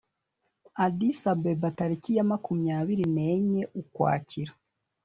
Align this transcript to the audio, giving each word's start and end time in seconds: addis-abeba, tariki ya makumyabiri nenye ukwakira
addis-abeba, 0.85 1.67
tariki 1.77 2.11
ya 2.17 2.25
makumyabiri 2.31 3.03
nenye 3.17 3.63
ukwakira 3.81 4.51